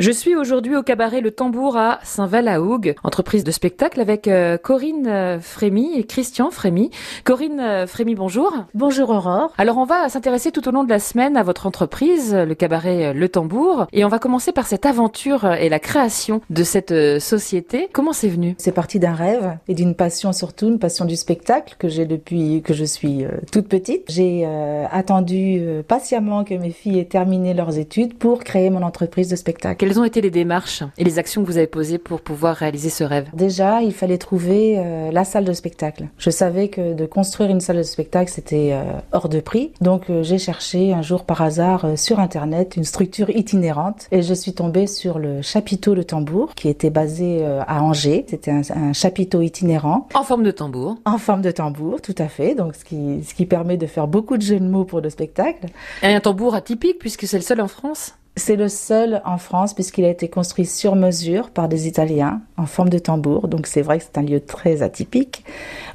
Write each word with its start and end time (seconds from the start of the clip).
Je 0.00 0.10
suis 0.10 0.34
aujourd'hui 0.34 0.74
au 0.74 0.82
cabaret 0.82 1.20
Le 1.20 1.30
Tambour 1.30 1.76
à 1.76 2.00
Saint-Val-à-Hougue, 2.02 2.96
entreprise 3.04 3.44
de 3.44 3.52
spectacle 3.52 4.00
avec 4.00 4.26
euh, 4.26 4.58
Corinne 4.58 5.06
euh, 5.06 5.38
Frémy 5.38 5.96
et 5.96 6.02
Christian 6.02 6.50
Frémy. 6.50 6.90
Corinne 7.22 7.60
euh, 7.60 7.86
Frémy, 7.86 8.16
bonjour. 8.16 8.52
Bonjour 8.74 9.10
Aurore. 9.10 9.52
Alors 9.56 9.78
on 9.78 9.84
va 9.84 10.08
s'intéresser 10.08 10.50
tout 10.50 10.66
au 10.66 10.72
long 10.72 10.82
de 10.82 10.90
la 10.90 10.98
semaine 10.98 11.36
à 11.36 11.44
votre 11.44 11.68
entreprise, 11.68 12.34
le 12.34 12.56
cabaret 12.56 13.14
Le 13.14 13.28
Tambour, 13.28 13.86
et 13.92 14.04
on 14.04 14.08
va 14.08 14.18
commencer 14.18 14.50
par 14.50 14.66
cette 14.66 14.84
aventure 14.84 15.46
et 15.46 15.68
la 15.68 15.78
création 15.78 16.40
de 16.50 16.64
cette 16.64 17.20
société. 17.20 17.88
Comment 17.92 18.12
c'est 18.12 18.26
venu? 18.26 18.56
C'est 18.58 18.72
parti 18.72 18.98
d'un 18.98 19.14
rêve 19.14 19.58
et 19.68 19.74
d'une 19.74 19.94
passion 19.94 20.32
surtout, 20.32 20.66
une 20.66 20.80
passion 20.80 21.04
du 21.04 21.14
spectacle 21.14 21.76
que 21.78 21.88
j'ai 21.88 22.04
depuis 22.04 22.62
que 22.62 22.74
je 22.74 22.84
suis 22.84 23.24
toute 23.52 23.68
petite. 23.68 24.06
J'ai 24.08 24.44
attendu 24.90 25.62
patiemment 25.86 26.42
que 26.42 26.54
mes 26.54 26.72
filles 26.72 26.98
aient 26.98 27.04
terminé 27.04 27.54
leurs 27.54 27.78
études 27.78 28.18
pour 28.18 28.42
créer 28.42 28.70
mon 28.70 28.82
entreprise 28.82 29.28
de 29.28 29.36
spectacle. 29.36 29.83
Quelles 29.84 30.00
ont 30.00 30.04
été 30.04 30.22
les 30.22 30.30
démarches 30.30 30.82
et 30.96 31.04
les 31.04 31.18
actions 31.18 31.42
que 31.42 31.46
vous 31.46 31.58
avez 31.58 31.66
posées 31.66 31.98
pour 31.98 32.22
pouvoir 32.22 32.56
réaliser 32.56 32.88
ce 32.88 33.04
rêve? 33.04 33.28
Déjà, 33.34 33.82
il 33.82 33.92
fallait 33.92 34.16
trouver 34.16 34.78
euh, 34.78 35.10
la 35.12 35.24
salle 35.24 35.44
de 35.44 35.52
spectacle. 35.52 36.08
Je 36.16 36.30
savais 36.30 36.68
que 36.68 36.94
de 36.94 37.04
construire 37.04 37.50
une 37.50 37.60
salle 37.60 37.76
de 37.76 37.82
spectacle, 37.82 38.30
c'était 38.30 38.70
euh, 38.72 38.82
hors 39.12 39.28
de 39.28 39.40
prix. 39.40 39.72
Donc 39.82 40.08
euh, 40.08 40.22
j'ai 40.22 40.38
cherché 40.38 40.94
un 40.94 41.02
jour 41.02 41.26
par 41.26 41.42
hasard 41.42 41.86
sur 41.98 42.18
Internet 42.18 42.78
une 42.78 42.84
structure 42.84 43.28
itinérante 43.28 44.08
et 44.10 44.22
je 44.22 44.32
suis 44.32 44.54
tombée 44.54 44.86
sur 44.86 45.18
le 45.18 45.42
chapiteau 45.42 45.94
Le 45.94 46.04
Tambour 46.04 46.54
qui 46.54 46.70
était 46.70 46.88
basé 46.88 47.44
à 47.44 47.82
Angers. 47.82 48.24
C'était 48.26 48.52
un, 48.52 48.62
un, 48.74 48.94
chapiteau 48.94 49.42
itinérant. 49.42 50.08
En 50.14 50.22
forme 50.22 50.44
de 50.44 50.50
tambour 50.50 50.96
En 51.04 51.18
forme 51.18 51.42
de 51.42 51.50
tambour, 51.50 52.00
tout 52.00 52.14
à 52.16 52.28
fait. 52.28 52.54
Donc 52.54 52.74
ce 52.74 52.86
qui, 52.86 53.22
ce 53.22 53.34
qui 53.34 53.44
permet 53.44 53.76
de 53.76 53.86
faire 53.86 54.06
beaucoup 54.06 54.38
de 54.38 54.42
jeux 54.42 54.60
de 54.60 54.66
mots 54.66 54.86
pour 54.86 55.02
le 55.02 55.10
spectacle. 55.10 55.66
Et 56.02 56.06
un 56.06 56.20
tambour 56.20 56.54
atypique 56.54 56.98
puisque 56.98 57.26
c'est 57.26 57.36
le 57.36 57.42
seul 57.42 57.60
en 57.60 57.68
France? 57.68 58.14
C'est 58.36 58.56
le 58.56 58.68
seul 58.68 59.22
en 59.24 59.38
France 59.38 59.74
puisqu'il 59.74 60.04
a 60.04 60.08
été 60.08 60.28
construit 60.28 60.66
sur 60.66 60.96
mesure 60.96 61.50
par 61.50 61.68
des 61.68 61.86
Italiens 61.86 62.40
en 62.56 62.66
forme 62.66 62.88
de 62.88 62.98
tambour. 62.98 63.46
Donc 63.46 63.66
c'est 63.66 63.82
vrai 63.82 63.98
que 63.98 64.04
c'est 64.04 64.18
un 64.18 64.22
lieu 64.22 64.40
très 64.40 64.82
atypique. 64.82 65.44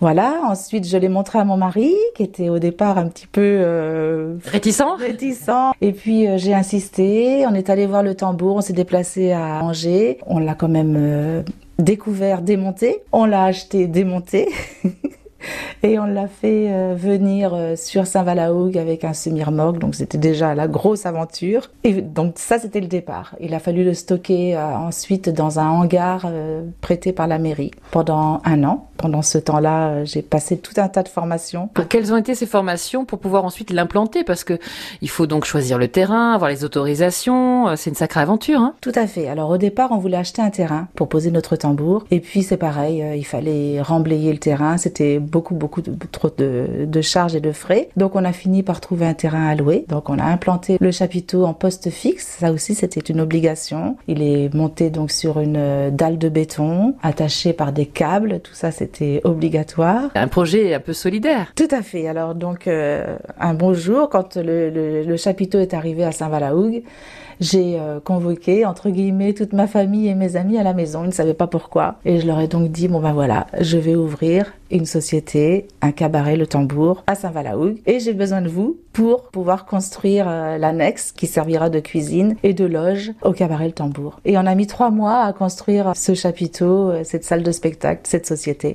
Voilà. 0.00 0.40
Ensuite, 0.44 0.86
je 0.86 0.96
l'ai 0.96 1.08
montré 1.08 1.40
à 1.40 1.44
mon 1.44 1.56
mari 1.56 1.94
qui 2.14 2.22
était 2.22 2.48
au 2.48 2.58
départ 2.58 2.96
un 2.98 3.08
petit 3.08 3.26
peu 3.26 3.40
euh, 3.42 4.36
réticent. 4.44 4.82
Réticent. 4.98 5.72
Et 5.80 5.92
puis 5.92 6.28
euh, 6.28 6.38
j'ai 6.38 6.54
insisté. 6.54 7.44
On 7.46 7.54
est 7.54 7.70
allé 7.70 7.86
voir 7.86 8.04
le 8.04 8.14
tambour. 8.14 8.56
On 8.56 8.60
s'est 8.60 8.72
déplacé 8.72 9.32
à 9.32 9.64
Angers. 9.64 10.18
On 10.26 10.38
l'a 10.38 10.54
quand 10.54 10.68
même 10.68 10.94
euh, 10.96 11.42
découvert, 11.78 12.42
démonté. 12.42 13.02
On 13.10 13.24
l'a 13.24 13.44
acheté, 13.44 13.88
démonté. 13.88 14.48
Et 15.82 15.98
on 15.98 16.06
l'a 16.06 16.28
fait 16.28 16.68
euh, 16.70 16.94
venir 16.96 17.52
euh, 17.54 17.76
sur 17.76 18.06
Saint-Valahougue 18.06 18.76
avec 18.78 19.04
un 19.04 19.12
semi-remorque, 19.12 19.78
donc 19.78 19.94
c'était 19.94 20.18
déjà 20.18 20.54
la 20.54 20.68
grosse 20.68 21.06
aventure. 21.06 21.70
Et 21.84 22.00
donc 22.02 22.34
ça, 22.36 22.58
c'était 22.58 22.80
le 22.80 22.86
départ. 22.86 23.34
Il 23.40 23.54
a 23.54 23.58
fallu 23.58 23.84
le 23.84 23.94
stocker 23.94 24.56
euh, 24.56 24.76
ensuite 24.76 25.28
dans 25.28 25.58
un 25.58 25.68
hangar 25.68 26.30
prêté 26.80 27.12
par 27.12 27.26
la 27.26 27.38
mairie 27.38 27.70
pendant 27.90 28.40
un 28.44 28.64
an. 28.64 28.86
Pendant 28.96 29.22
ce 29.22 29.38
temps-là, 29.38 30.04
j'ai 30.04 30.22
passé 30.22 30.58
tout 30.58 30.74
un 30.78 30.88
tas 30.88 31.04
de 31.04 31.08
formations. 31.08 31.70
Quelles 31.88 32.12
ont 32.12 32.16
été 32.16 32.34
ces 32.34 32.46
formations 32.46 33.04
pour 33.04 33.20
pouvoir 33.20 33.44
ensuite 33.44 33.70
l'implanter? 33.70 34.24
Parce 34.24 34.42
que 34.42 34.58
il 35.02 35.08
faut 35.08 35.28
donc 35.28 35.44
choisir 35.44 35.78
le 35.78 35.86
terrain, 35.86 36.32
avoir 36.32 36.50
les 36.50 36.64
autorisations. 36.64 37.76
C'est 37.76 37.90
une 37.90 37.96
sacrée 37.96 38.20
aventure. 38.20 38.60
Hein 38.60 38.74
tout 38.80 38.92
à 38.96 39.06
fait. 39.06 39.28
Alors 39.28 39.50
au 39.50 39.56
départ, 39.56 39.92
on 39.92 39.98
voulait 39.98 40.16
acheter 40.16 40.42
un 40.42 40.50
terrain 40.50 40.88
pour 40.96 41.08
poser 41.08 41.30
notre 41.30 41.54
tambour. 41.54 42.06
Et 42.10 42.18
puis 42.18 42.42
c'est 42.42 42.56
pareil, 42.56 43.04
il 43.16 43.24
fallait 43.24 43.80
remblayer 43.80 44.32
le 44.32 44.38
terrain. 44.38 44.78
C'était 44.78 45.20
beaucoup, 45.28 45.54
beaucoup 45.54 45.82
de, 45.82 45.92
trop 46.10 46.30
de, 46.36 46.86
de, 46.86 47.00
charges 47.00 47.34
et 47.34 47.40
de 47.40 47.52
frais. 47.52 47.88
Donc 47.96 48.16
on 48.16 48.24
a 48.24 48.32
fini 48.32 48.62
par 48.62 48.80
trouver 48.80 49.06
un 49.06 49.14
terrain 49.14 49.46
à 49.46 49.54
louer. 49.54 49.84
Donc 49.88 50.08
on 50.10 50.18
a 50.18 50.24
implanté 50.24 50.76
le 50.80 50.90
chapiteau 50.90 51.44
en 51.44 51.54
poste 51.54 51.90
fixe. 51.90 52.36
Ça 52.40 52.52
aussi, 52.52 52.74
c'était 52.74 53.00
une 53.00 53.20
obligation. 53.20 53.96
Il 54.08 54.22
est 54.22 54.52
monté 54.54 54.90
donc 54.90 55.10
sur 55.10 55.40
une 55.40 55.56
euh, 55.56 55.90
dalle 55.90 56.18
de 56.18 56.28
béton, 56.28 56.94
attaché 57.02 57.52
par 57.52 57.72
des 57.72 57.86
câbles. 57.86 58.40
Tout 58.40 58.54
ça, 58.54 58.70
c'était 58.70 59.20
obligatoire. 59.24 60.10
Un 60.14 60.28
projet 60.28 60.74
un 60.74 60.80
peu 60.80 60.92
solidaire. 60.92 61.52
Tout 61.54 61.68
à 61.70 61.82
fait. 61.82 62.08
Alors 62.08 62.34
donc 62.34 62.66
euh, 62.66 63.16
un 63.38 63.54
bon 63.54 63.74
jour, 63.74 64.08
quand 64.08 64.36
le, 64.36 64.70
le, 64.70 65.02
le 65.02 65.16
chapiteau 65.16 65.58
est 65.58 65.74
arrivé 65.74 66.04
à 66.04 66.12
Saint-Valahougue, 66.12 66.82
j'ai 67.40 67.78
euh, 67.78 68.00
convoqué 68.00 68.64
entre 68.64 68.90
guillemets 68.90 69.32
toute 69.32 69.52
ma 69.52 69.66
famille 69.66 70.08
et 70.08 70.14
mes 70.14 70.36
amis 70.36 70.58
à 70.58 70.62
la 70.62 70.74
maison. 70.74 71.04
Ils 71.04 71.08
ne 71.08 71.12
savaient 71.12 71.34
pas 71.34 71.46
pourquoi. 71.46 71.96
Et 72.04 72.20
je 72.20 72.26
leur 72.26 72.40
ai 72.40 72.48
donc 72.48 72.70
dit 72.70 72.88
bon 72.88 73.00
ben 73.00 73.12
voilà, 73.12 73.46
je 73.60 73.78
vais 73.78 73.94
ouvrir 73.94 74.52
une 74.70 74.86
société, 74.86 75.66
un 75.80 75.92
cabaret, 75.92 76.36
le 76.36 76.46
tambour 76.46 77.04
à 77.06 77.14
Saint-Valahougue 77.14 77.78
et 77.86 78.00
j'ai 78.00 78.12
besoin 78.12 78.42
de 78.42 78.48
vous 78.48 78.78
pour 78.92 79.24
pouvoir 79.24 79.66
construire 79.66 80.26
euh, 80.28 80.58
l'annexe 80.58 81.12
qui 81.12 81.26
servira 81.26 81.70
de 81.70 81.80
cuisine 81.80 82.36
et 82.42 82.52
de 82.52 82.64
loge 82.64 83.12
au 83.22 83.32
cabaret 83.32 83.66
le 83.66 83.72
tambour. 83.72 84.20
Et 84.24 84.36
on 84.36 84.46
a 84.46 84.54
mis 84.54 84.66
trois 84.66 84.90
mois 84.90 85.22
à 85.22 85.32
construire 85.32 85.92
ce 85.94 86.14
chapiteau, 86.14 86.90
euh, 86.90 87.04
cette 87.04 87.24
salle 87.24 87.42
de 87.42 87.52
spectacle, 87.52 88.02
cette 88.04 88.26
société. 88.26 88.74